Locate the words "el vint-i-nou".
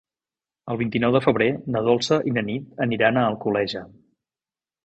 0.73-1.13